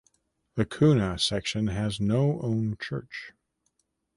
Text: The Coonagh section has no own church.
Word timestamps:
The 0.55 0.65
Coonagh 0.65 1.19
section 1.19 1.67
has 1.67 1.99
no 1.99 2.41
own 2.41 2.75
church. 2.79 3.33